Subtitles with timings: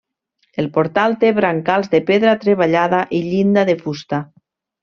[0.63, 4.23] El portal té brancals de pedra treballada i llinda de fusta.